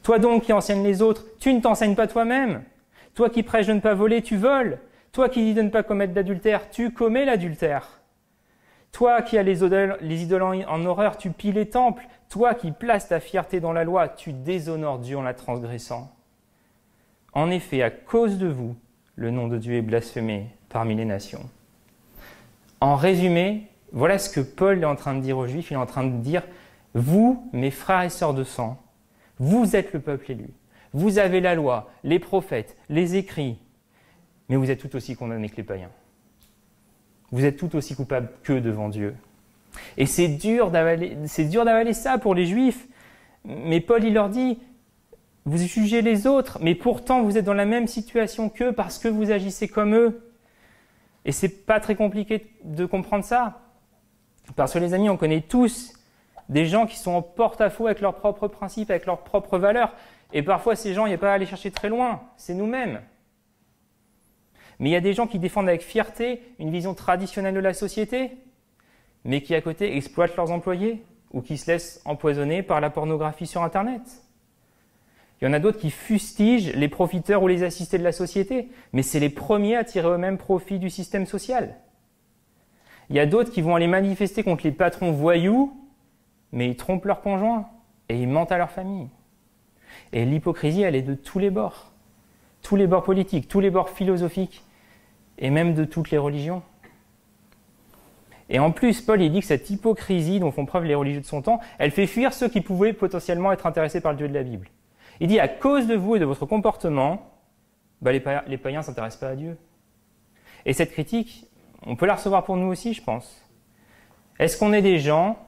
[0.03, 2.63] Toi donc qui enseignes les autres, tu ne t'enseignes pas toi-même.
[3.15, 4.79] Toi qui prêches de ne pas voler, tu voles.
[5.13, 8.01] Toi qui dis de ne pas commettre d'adultère, tu commets l'adultère.
[8.93, 12.07] Toi qui as les idoles, les idoles en horreur, tu pilles les temples.
[12.29, 16.13] Toi qui places ta fierté dans la loi, tu déshonores Dieu en la transgressant.
[17.33, 18.77] En effet, à cause de vous,
[19.19, 21.51] le nom de Dieu est blasphémé parmi les nations.
[22.81, 25.73] En résumé, voilà ce que Paul est en train de dire aux Juifs.
[25.73, 26.45] Il est en train de dire,
[26.95, 28.81] vous, mes frères et sœurs de sang,
[29.41, 30.51] vous êtes le peuple élu.
[30.93, 33.59] Vous avez la loi, les prophètes, les écrits,
[34.49, 35.91] mais vous êtes tout aussi condamnés que les païens.
[37.33, 39.17] Vous êtes tout aussi coupables que devant Dieu.
[39.97, 42.87] Et c'est dur d'avaler ça pour les Juifs.
[43.45, 44.59] Mais Paul, il leur dit,
[45.45, 49.09] vous jugez les autres, mais pourtant vous êtes dans la même situation qu'eux parce que
[49.09, 50.33] vous agissez comme eux.
[51.25, 53.61] Et c'est pas très compliqué de comprendre ça.
[54.57, 55.93] Parce que les amis, on connaît tous
[56.49, 59.93] des gens qui sont en porte-à-faux avec leurs propres principes, avec leurs propres valeurs.
[60.33, 62.23] Et parfois, ces gens, il n'y a pas à aller chercher très loin.
[62.37, 63.01] C'est nous-mêmes.
[64.79, 67.75] Mais il y a des gens qui défendent avec fierté une vision traditionnelle de la
[67.75, 68.39] société,
[69.25, 73.47] mais qui à côté exploitent leurs employés ou qui se laissent empoisonner par la pornographie
[73.47, 74.03] sur Internet.
[75.41, 78.69] Il y en a d'autres qui fustigent les profiteurs ou les assistés de la société,
[78.93, 81.77] mais c'est les premiers à tirer eux-mêmes profit du système social.
[83.11, 85.73] Il y a d'autres qui vont aller manifester contre les patrons voyous,
[86.53, 87.69] mais ils trompent leurs conjoints
[88.09, 89.09] et ils mentent à leur famille.
[90.13, 91.93] Et l'hypocrisie, elle est de tous les bords.
[92.63, 94.65] Tous les bords politiques, tous les bords philosophiques,
[95.39, 96.63] et même de toutes les religions.
[98.51, 101.27] Et en plus, Paul il dit que cette hypocrisie dont font preuve les religieux de
[101.27, 104.35] son temps, elle fait fuir ceux qui pouvaient potentiellement être intéressés par le Dieu de
[104.35, 104.69] la Bible.
[105.21, 107.33] Il dit à cause de vous et de votre comportement,
[108.01, 109.57] bah, les, païens ne s'intéressent pas à Dieu.
[110.65, 111.47] Et cette critique,
[111.85, 113.45] on peut la recevoir pour nous aussi, je pense.
[114.39, 115.39] Est-ce qu'on est des gens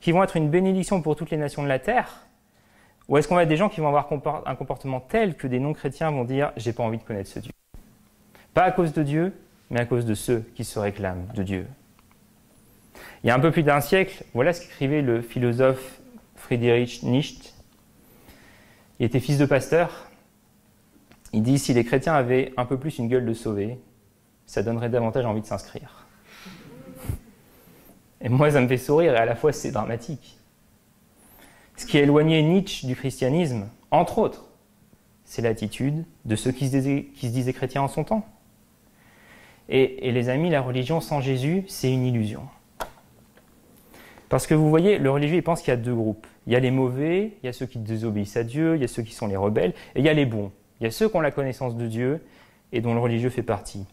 [0.00, 2.26] qui vont être une bénédiction pour toutes les nations de la terre
[3.08, 4.08] Ou est-ce qu'on va être des gens qui vont avoir
[4.46, 7.52] un comportement tel que des non-chrétiens vont dire j'ai pas envie de connaître ce Dieu?
[8.54, 9.32] Pas à cause de Dieu,
[9.70, 11.66] mais à cause de ceux qui se réclament de Dieu.
[13.22, 16.00] Il y a un peu plus d'un siècle, voilà ce qu'écrivait le philosophe
[16.36, 17.52] Friedrich Nietzsche
[18.98, 20.08] il était fils de pasteur.
[21.32, 23.78] Il dit si les chrétiens avaient un peu plus une gueule de sauver,
[24.46, 26.06] ça donnerait davantage envie de s'inscrire.
[28.20, 30.38] Et moi, ça me fait sourire et à la fois c'est dramatique.
[31.76, 34.46] Ce qui a éloigné Nietzsche du christianisme, entre autres,
[35.24, 38.26] c'est l'attitude de ceux qui se disaient chrétiens en son temps.
[39.68, 42.42] Et, les amis, la religion sans Jésus, c'est une illusion.
[44.28, 46.26] Parce que vous voyez, le religieux, il pense qu'il y a deux groupes.
[46.46, 48.84] Il y a les mauvais, il y a ceux qui désobéissent à Dieu, il y
[48.84, 50.52] a ceux qui sont les rebelles, et il y a les bons.
[50.80, 52.22] Il y a ceux qui ont la connaissance de Dieu
[52.72, 53.86] et dont le religieux fait partie.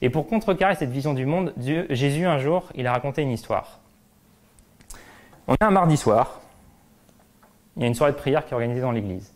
[0.00, 1.52] Et pour contrecarrer cette vision du monde,
[1.90, 3.80] Jésus, un jour, il a raconté une histoire.
[5.46, 6.40] On est un mardi soir,
[7.76, 9.32] il y a une soirée de prière qui est organisée dans l'église.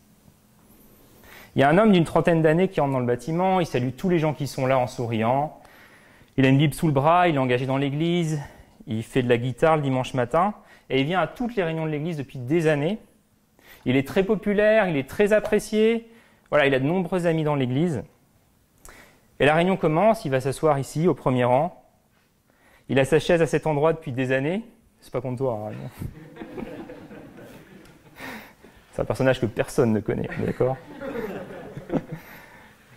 [1.54, 3.90] Il y a un homme d'une trentaine d'années qui entre dans le bâtiment, il salue
[3.96, 5.58] tous les gens qui sont là en souriant.
[6.36, 8.40] Il a une Bible sous le bras, il est engagé dans l'église,
[8.86, 10.54] il fait de la guitare le dimanche matin,
[10.90, 12.98] et il vient à toutes les réunions de l'église depuis des années.
[13.84, 16.10] Il est très populaire, il est très apprécié,
[16.50, 18.02] voilà, il a de nombreux amis dans l'église.
[19.40, 21.82] Et la réunion commence, il va s'asseoir ici, au premier rang.
[22.88, 24.62] Il a sa chaise à cet endroit depuis des années.
[25.00, 25.74] C'est pas contre toi, hein,
[28.92, 30.76] C'est un personnage que personne ne connaît, d'accord?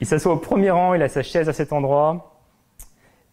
[0.01, 2.34] Il s'assoit au premier rang, il a sa chaise à cet endroit.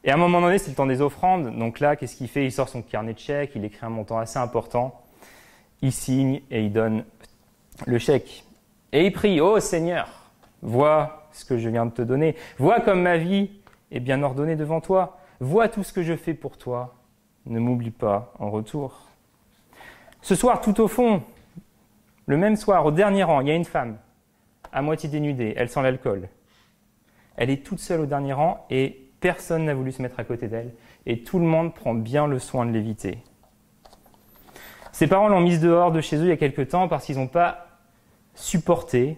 [0.04, 1.56] Et à un moment donné, c'est le temps des offrandes.
[1.56, 2.44] Donc là, qu'est-ce qu'il fait?
[2.44, 5.00] Il sort son carnet de chèques, il écrit un montant assez important.
[5.80, 7.04] Il signe et il donne
[7.86, 8.44] le chèque.
[8.92, 10.08] Et il prie, oh Seigneur,
[10.60, 12.36] vois ce que je viens de te donner.
[12.58, 13.50] Vois comme ma vie
[13.90, 15.18] est bien ordonnée devant toi.
[15.40, 16.94] Vois tout ce que je fais pour toi.
[17.46, 19.08] Ne m'oublie pas en retour.
[20.20, 21.22] Ce soir, tout au fond,
[22.26, 23.98] le même soir, au dernier rang, il y a une femme,
[24.72, 26.28] à moitié dénudée, elle sent l'alcool.
[27.36, 30.48] Elle est toute seule au dernier rang et personne n'a voulu se mettre à côté
[30.48, 30.74] d'elle
[31.06, 33.18] et tout le monde prend bien le soin de l'éviter.
[34.92, 37.16] Ses parents l'ont mise dehors de chez eux il y a quelque temps parce qu'ils
[37.16, 37.66] n'ont pas
[38.34, 39.16] supporté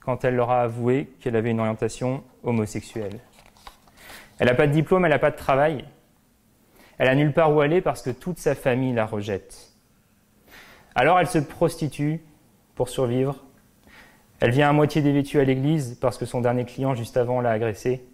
[0.00, 3.18] quand elle leur a avoué qu'elle avait une orientation homosexuelle.
[4.38, 5.84] Elle n'a pas de diplôme, elle n'a pas de travail.
[6.98, 9.72] Elle a nulle part où aller parce que toute sa famille la rejette.
[10.94, 12.22] Alors elle se prostitue
[12.74, 13.44] pour survivre.
[14.40, 17.50] Elle vient à moitié dévêtue à l'église parce que son dernier client juste avant l'a
[17.50, 18.04] agressée.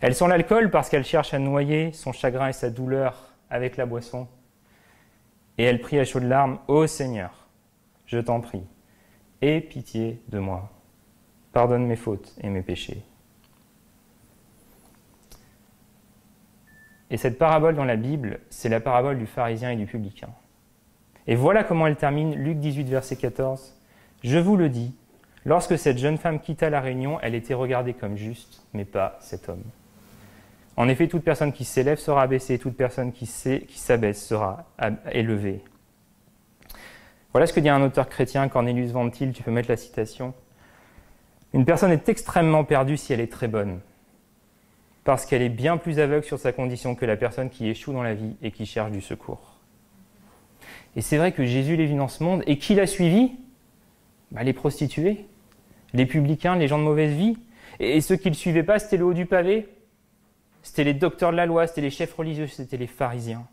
[0.00, 3.86] Elle sent l'alcool parce qu'elle cherche à noyer son chagrin et sa douleur avec la
[3.86, 4.28] boisson.
[5.58, 7.46] Et elle prie à chaudes larmes Ô Seigneur,
[8.06, 8.64] je t'en prie,
[9.40, 10.70] aie pitié de moi.
[11.52, 13.02] Pardonne mes fautes et mes péchés.
[17.10, 20.30] Et cette parabole dans la Bible, c'est la parabole du pharisien et du publicain.
[21.26, 23.80] Et voilà comment elle termine, Luc 18, verset 14.
[24.24, 24.94] Je vous le dis,
[25.44, 29.48] lorsque cette jeune femme quitta la réunion, elle était regardée comme juste, mais pas cet
[29.48, 29.64] homme.
[30.76, 34.64] En effet, toute personne qui s'élève sera abaissée, toute personne qui s'abaisse sera
[35.12, 35.62] élevée.
[37.32, 40.34] Voilà ce que dit un auteur chrétien, Cornelius Ventil, tu peux mettre la citation.
[41.52, 43.80] Une personne est extrêmement perdue si elle est très bonne,
[45.04, 48.02] parce qu'elle est bien plus aveugle sur sa condition que la personne qui échoue dans
[48.02, 49.54] la vie et qui cherche du secours.
[50.96, 53.32] Et c'est vrai que Jésus est venu dans ce monde, et qui l'a suivi?
[54.32, 55.26] Bah, Les prostituées,
[55.94, 57.38] les publicains, les gens de mauvaise vie.
[57.80, 59.68] Et, ceux qui ne le suivaient pas, c'était le haut du pavé,
[60.62, 63.46] c'était les docteurs de la loi, c'était les chefs religieux, c'était les pharisiens.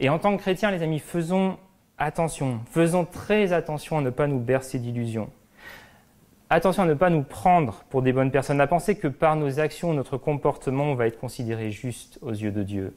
[0.00, 1.58] Et en tant que chrétiens, les amis, faisons
[1.96, 5.30] attention, faisons très attention à ne pas nous bercer d'illusions.
[6.50, 9.60] Attention à ne pas nous prendre pour des bonnes personnes, à penser que par nos
[9.60, 12.96] actions, notre comportement, on va être considéré juste aux yeux de Dieu.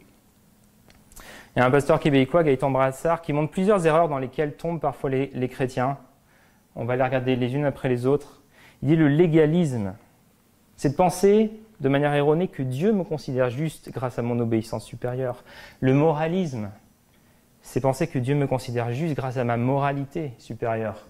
[1.56, 4.80] Il y a un pasteur québécois, Gaëtan Brassard, qui montre plusieurs erreurs dans lesquelles tombent
[4.80, 5.98] parfois les, les chrétiens.
[6.76, 8.42] On va les regarder les unes après les autres.
[8.82, 9.94] Il dit le légalisme.
[10.78, 14.86] C'est de penser de manière erronée que Dieu me considère juste grâce à mon obéissance
[14.86, 15.44] supérieure.
[15.80, 16.70] Le moralisme,
[17.62, 21.08] c'est penser que Dieu me considère juste grâce à ma moralité supérieure.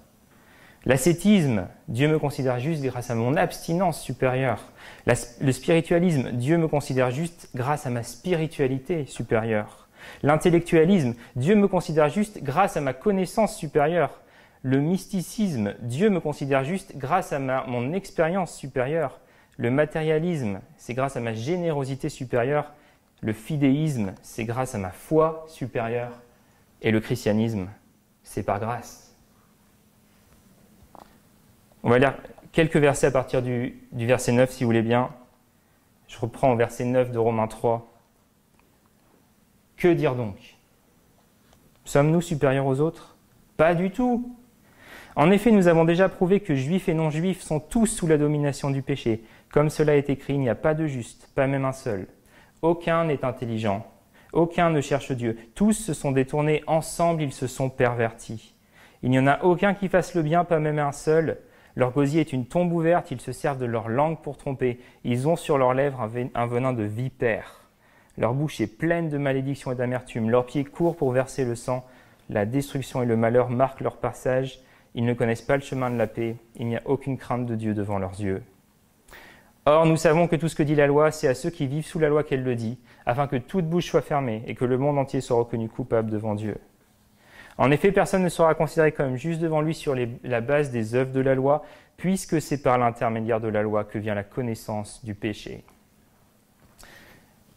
[0.86, 4.72] L'ascétisme, Dieu me considère juste grâce à mon abstinence supérieure.
[5.06, 9.88] le spiritualisme, Dieu me considère juste grâce à ma spiritualité supérieure.
[10.24, 14.22] L'intellectualisme, Dieu me considère juste grâce à ma connaissance supérieure.
[14.64, 19.20] Le mysticisme, Dieu me considère juste grâce à ma, mon expérience supérieure.
[19.58, 22.74] Le matérialisme, c'est grâce à ma générosité supérieure.
[23.22, 26.22] Le fidéisme, c'est grâce à ma foi supérieure.
[26.82, 27.70] Et le christianisme,
[28.24, 29.16] c'est par grâce.
[31.84, 32.16] On va lire
[32.52, 35.10] quelques versets à partir du, verset 9, si vous voulez bien.
[36.08, 37.88] Je reprends au verset 9 de Romains 3.
[39.78, 40.58] Que dire donc?
[41.86, 43.18] Sommes-nous supérieurs aux autres?
[43.58, 44.36] Pas du tout.
[45.16, 48.70] En effet, nous avons déjà prouvé que juifs et non-juifs sont tous sous la domination
[48.70, 49.24] du péché.
[49.52, 52.08] Comme cela est écrit, il n'y a pas de juste, pas même un seul.
[52.62, 53.86] Aucun n'est intelligent,
[54.32, 55.38] aucun ne cherche Dieu.
[55.56, 58.56] Tous se sont détournés, ensemble ils se sont pervertis.
[59.04, 61.40] Il n'y en a aucun qui fasse le bien, pas même un seul.
[61.76, 64.80] Leur gosier est une tombe ouverte, ils se servent de leur langue pour tromper.
[65.04, 66.02] Ils ont sur leurs lèvres
[66.36, 67.62] un venin de vipère.
[68.18, 70.30] Leur bouche est pleine de malédiction et d'amertume.
[70.30, 71.86] Leurs pieds courent pour verser le sang.
[72.30, 74.60] La destruction et le malheur marquent leur passage.
[74.94, 76.36] Ils ne connaissent pas le chemin de la paix.
[76.56, 78.44] Il n'y a aucune crainte de Dieu devant leurs yeux.
[79.66, 81.86] Or, nous savons que tout ce que dit la loi, c'est à ceux qui vivent
[81.86, 84.78] sous la loi qu'elle le dit, afin que toute bouche soit fermée et que le
[84.78, 86.58] monde entier soit reconnu coupable devant Dieu.
[87.58, 91.12] En effet, personne ne sera considéré comme juste devant lui sur la base des œuvres
[91.12, 91.64] de la loi,
[91.96, 95.64] puisque c'est par l'intermédiaire de la loi que vient la connaissance du péché.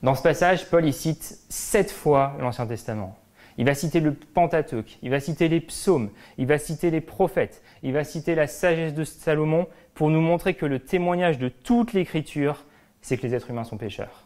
[0.03, 3.17] Dans ce passage, Paul y cite sept fois l'Ancien Testament.
[3.59, 7.63] Il va citer le Pentateuque, il va citer les psaumes, il va citer les prophètes,
[7.83, 11.93] il va citer la sagesse de Salomon pour nous montrer que le témoignage de toute
[11.93, 12.65] l'écriture,
[13.01, 14.25] c'est que les êtres humains sont pécheurs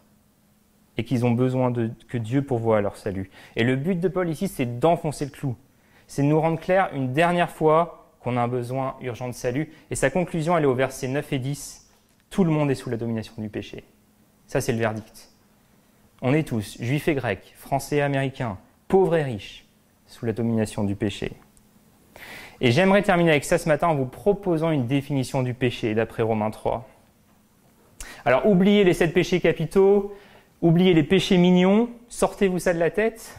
[0.97, 1.73] et qu'ils ont besoin
[2.09, 3.31] que Dieu pourvoie leur salut.
[3.55, 5.57] Et le but de Paul ici, c'est d'enfoncer le clou.
[6.09, 9.71] C'est de nous rendre clair une dernière fois qu'on a un besoin urgent de salut.
[9.91, 11.89] Et sa conclusion, elle est au verset 9 et 10.
[12.31, 13.85] Tout le monde est sous la domination du péché.
[14.47, 15.31] Ça, c'est le verdict.
[16.21, 19.67] On est tous, juifs et grecs, français et américains, pauvres et riches,
[20.07, 21.33] sous la domination du péché.
[22.61, 26.23] Et j'aimerais terminer avec ça ce matin en vous proposant une définition du péché d'après
[26.23, 26.89] Romains 3.
[28.25, 30.17] Alors oubliez les sept péchés capitaux,
[30.61, 33.39] oubliez les péchés mignons, sortez-vous ça de la tête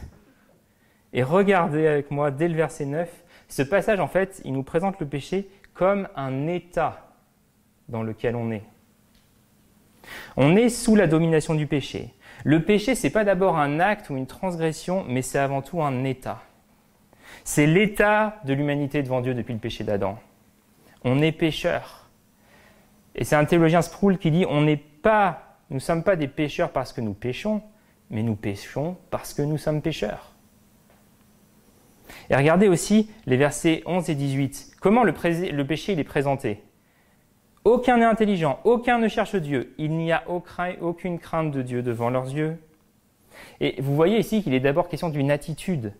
[1.12, 3.10] et regardez avec moi dès le verset 9.
[3.48, 7.10] Ce passage, en fait, il nous présente le péché comme un état
[7.88, 8.62] dans lequel on est.
[10.36, 12.14] On est sous la domination du péché.
[12.44, 16.04] Le péché, c'est pas d'abord un acte ou une transgression, mais c'est avant tout un
[16.04, 16.42] état.
[17.44, 20.18] C'est l'état de l'humanité devant Dieu depuis le péché d'Adam.
[21.04, 22.08] On est pécheur.
[23.14, 26.28] Et c'est un théologien Sproul qui dit on n'est pas, nous ne sommes pas des
[26.28, 27.62] pécheurs parce que nous péchons,
[28.10, 30.32] mais nous péchons parce que nous sommes pécheurs.
[32.28, 34.76] Et regardez aussi les versets 11 et 18.
[34.80, 36.62] Comment le, péché est présenté?
[37.64, 39.74] Aucun n'est intelligent, aucun ne cherche Dieu.
[39.78, 42.56] Il n'y a aucune crainte de Dieu devant leurs yeux.
[43.60, 45.92] Et vous voyez ici qu'il est d'abord question d'une attitude,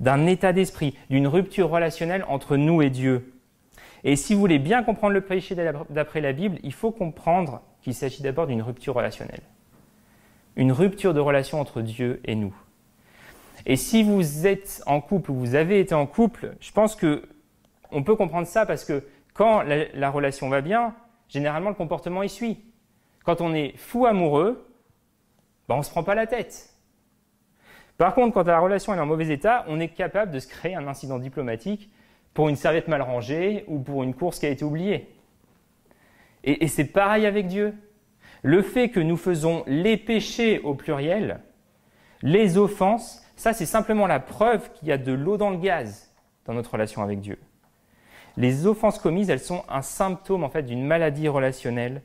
[0.00, 3.32] d'un état d'esprit, d'une rupture relationnelle entre nous et Dieu.
[4.04, 5.56] Et si vous voulez bien comprendre le péché
[5.90, 9.42] d'après la Bible, il faut comprendre qu'il s'agit d'abord d'une rupture relationnelle.
[10.54, 12.54] Une rupture de relation entre Dieu et nous.
[13.66, 17.28] Et si vous êtes en couple ou vous avez été en couple, je pense que
[17.90, 19.04] on peut comprendre ça parce que
[19.34, 20.94] quand la relation va bien,
[21.28, 22.58] généralement le comportement y suit.
[23.24, 24.66] Quand on est fou amoureux,
[25.68, 26.74] ben, on ne se prend pas la tête.
[27.98, 30.74] Par contre, quand la relation est en mauvais état, on est capable de se créer
[30.74, 31.90] un incident diplomatique
[32.32, 35.08] pour une serviette mal rangée ou pour une course qui a été oubliée.
[36.44, 37.74] Et, et c'est pareil avec Dieu.
[38.42, 41.40] Le fait que nous faisons les péchés au pluriel,
[42.22, 46.14] les offenses, ça c'est simplement la preuve qu'il y a de l'eau dans le gaz
[46.44, 47.38] dans notre relation avec Dieu.
[48.38, 52.02] Les offenses commises, elles sont un symptôme en fait d'une maladie relationnelle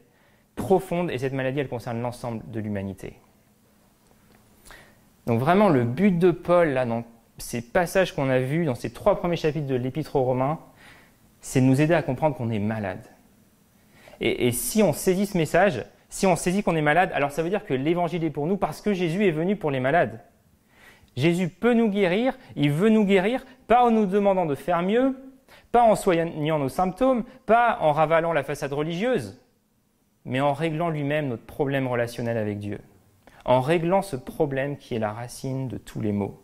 [0.55, 3.13] profonde et cette maladie, elle concerne l'ensemble de l'humanité.
[5.27, 7.03] Donc vraiment, le but de Paul, là, dans
[7.37, 10.59] ces passages qu'on a vus, dans ces trois premiers chapitres de l'Épître aux Romains,
[11.39, 13.05] c'est de nous aider à comprendre qu'on est malade.
[14.19, 17.43] Et, et, si on saisit ce message, si on saisit qu'on est malade, alors ça
[17.43, 20.19] veut dire que l'Évangile est pour nous parce que Jésus est venu pour les malades.
[21.15, 25.15] Jésus peut nous guérir, il veut nous guérir, pas en nous demandant de faire mieux,
[25.73, 29.41] pas en soignant nos symptômes, pas en ravalant la façade religieuse,
[30.23, 32.79] mais en réglant lui-même notre problème relationnel avec Dieu,
[33.43, 36.39] en réglant ce problème qui est la racine de tous les maux.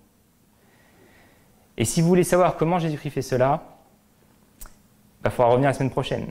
[1.78, 3.62] Et si vous voulez savoir comment Jésus-Christ fait cela,
[4.62, 4.68] il
[5.22, 6.26] bah, faudra revenir la semaine prochaine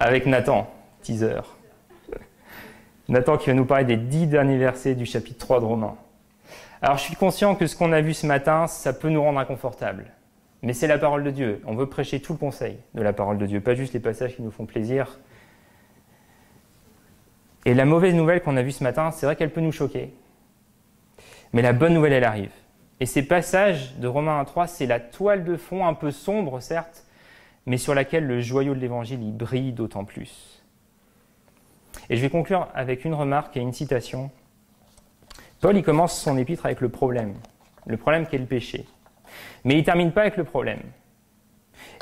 [0.00, 0.66] avec Nathan,
[1.02, 1.42] teaser.
[3.08, 5.96] Nathan qui va nous parler des dix derniers versets du chapitre 3 de Romains.
[6.80, 9.38] Alors je suis conscient que ce qu'on a vu ce matin, ça peut nous rendre
[9.38, 10.10] inconfortables.
[10.62, 11.62] Mais c'est la parole de Dieu.
[11.66, 14.36] On veut prêcher tout le conseil de la parole de Dieu, pas juste les passages
[14.36, 15.18] qui nous font plaisir.
[17.64, 20.12] Et la mauvaise nouvelle qu'on a vue ce matin, c'est vrai qu'elle peut nous choquer.
[21.52, 22.52] Mais la bonne nouvelle, elle arrive.
[23.00, 27.06] Et ces passages de Romains 1.3, c'est la toile de fond un peu sombre, certes,
[27.66, 30.62] mais sur laquelle le joyau de l'Évangile y brille d'autant plus.
[32.10, 34.30] Et je vais conclure avec une remarque et une citation.
[35.60, 37.34] Paul, il commence son épître avec le problème.
[37.86, 38.86] Le problème qui est le péché.
[39.64, 40.80] Mais il ne termine pas avec le problème.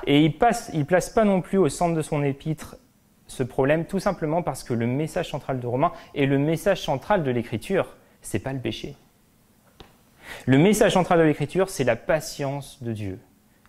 [0.07, 2.76] Et il ne place pas non plus au centre de son épître
[3.26, 7.22] ce problème, tout simplement parce que le message central de Romains et le message central
[7.22, 8.97] de l'Écriture, c'est pas le péché.
[10.47, 13.18] Le message central de l'Écriture, c'est la patience de Dieu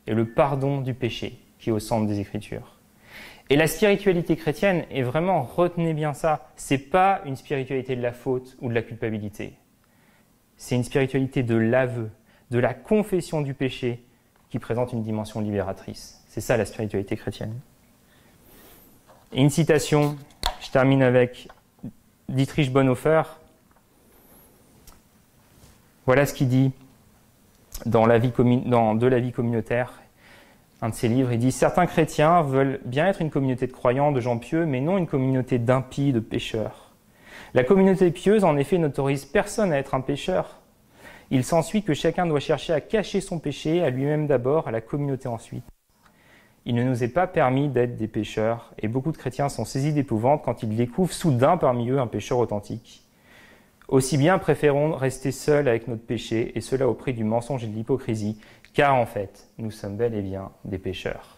[0.07, 2.79] et le pardon du péché qui est au centre des Écritures.
[3.49, 8.13] Et la spiritualité chrétienne est vraiment, retenez bien ça, c'est pas une spiritualité de la
[8.13, 9.53] faute ou de la culpabilité.
[10.55, 12.11] C'est une spiritualité de l'aveu,
[12.51, 14.03] de la confession du péché
[14.49, 16.23] qui présente une dimension libératrice.
[16.27, 17.53] C'est ça la spiritualité chrétienne.
[19.33, 20.17] Et une citation,
[20.59, 21.47] je termine avec
[22.29, 23.23] Dietrich Bonhoeffer.
[26.05, 26.71] Voilà ce qu'il dit
[27.85, 30.01] dans, De la vie communautaire.
[30.81, 34.11] un de ses livres, il dit Certains chrétiens veulent bien être une communauté de croyants,
[34.11, 36.91] de gens pieux, mais non une communauté d'impies, de pécheurs.
[37.53, 40.58] La communauté pieuse, en effet, n'autorise personne à être un pécheur.
[41.31, 44.81] Il s'ensuit que chacun doit chercher à cacher son péché, à lui-même d'abord, à la
[44.81, 45.63] communauté ensuite.
[46.65, 49.93] Il ne nous est pas permis d'être des pécheurs, et beaucoup de chrétiens sont saisis
[49.93, 53.03] d'épouvante quand ils découvrent soudain parmi eux un pécheur authentique.
[53.87, 57.67] Aussi bien préférons rester seuls avec notre péché, et cela au prix du mensonge et
[57.67, 58.39] de l'hypocrisie,
[58.73, 61.37] car en fait, nous sommes bel et bien des pécheurs.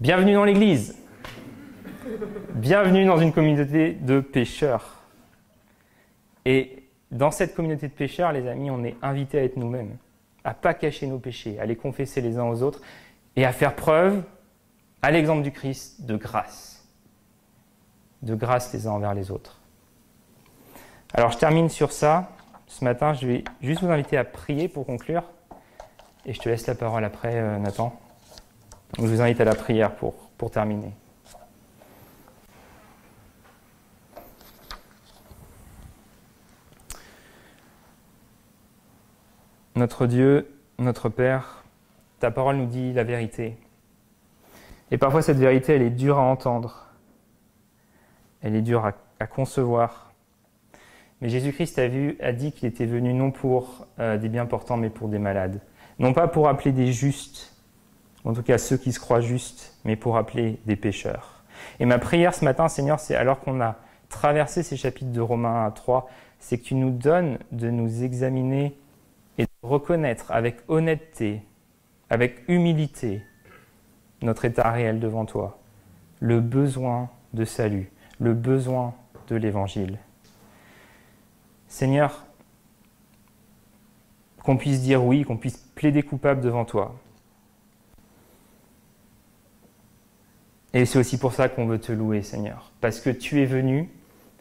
[0.00, 0.96] Bienvenue dans l'Église.
[2.54, 5.02] Bienvenue dans une communauté de pécheurs.
[6.44, 6.79] Et
[7.10, 9.96] dans cette communauté de pécheurs, les amis, on est invités à être nous-mêmes,
[10.44, 12.80] à pas cacher nos péchés, à les confesser les uns aux autres
[13.36, 14.22] et à faire preuve,
[15.02, 16.86] à l'exemple du Christ, de grâce.
[18.22, 19.60] De grâce les uns envers les autres.
[21.14, 22.30] Alors je termine sur ça.
[22.66, 25.24] Ce matin, je vais juste vous inviter à prier pour conclure.
[26.24, 27.98] Et je te laisse la parole après, euh, Nathan.
[28.96, 30.92] Je vous invite à la prière pour, pour terminer.
[39.80, 40.46] Notre Dieu,
[40.78, 41.64] notre Père,
[42.18, 43.56] ta parole nous dit la vérité.
[44.90, 46.88] Et parfois cette vérité, elle est dure à entendre.
[48.42, 50.12] Elle est dure à, concevoir.
[51.22, 51.84] Mais Jésus-Christ a,
[52.20, 55.62] a, dit qu'il était venu non pour euh, des bien portants, mais pour des malades.
[55.98, 57.56] Non pas pour appeler des justes,
[58.24, 61.42] en tout cas ceux qui se croient justes, mais pour appeler des pécheurs.
[61.78, 63.76] Et ma prière ce matin, Seigneur, c'est alors qu'on a
[64.10, 68.02] traversé ces chapitres de Romains 1 à 3, c'est que tu nous donnes de nous
[68.04, 68.76] examiner
[69.62, 71.42] reconnaître avec honnêteté,
[72.08, 73.22] avec humilité,
[74.22, 75.58] notre état réel devant toi,
[76.20, 78.94] le besoin de salut, le besoin
[79.28, 79.98] de l'Évangile.
[81.68, 82.26] Seigneur,
[84.42, 86.98] qu'on puisse dire oui, qu'on puisse plaider coupable devant toi.
[90.72, 93.88] Et c'est aussi pour ça qu'on veut te louer, Seigneur, parce que tu es venu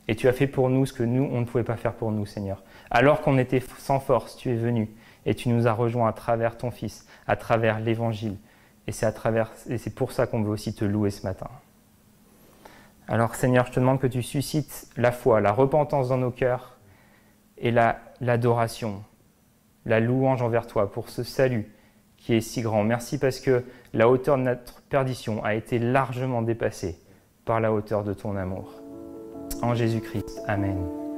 [0.07, 2.11] et tu as fait pour nous ce que nous, on ne pouvait pas faire pour
[2.11, 2.63] nous, Seigneur.
[2.89, 4.89] Alors qu'on était sans force, tu es venu
[5.25, 8.37] et tu nous as rejoints à travers ton Fils, à travers l'Évangile.
[8.87, 11.49] Et c'est, à travers, et c'est pour ça qu'on veut aussi te louer ce matin.
[13.07, 16.77] Alors Seigneur, je te demande que tu suscites la foi, la repentance dans nos cœurs
[17.57, 19.03] et la, l'adoration,
[19.85, 21.71] la louange envers toi pour ce salut
[22.17, 22.83] qui est si grand.
[22.83, 23.63] Merci parce que
[23.93, 26.99] la hauteur de notre perdition a été largement dépassée
[27.45, 28.73] par la hauteur de ton amour.
[29.61, 30.41] En Jésus-Christ.
[30.47, 31.08] Amen.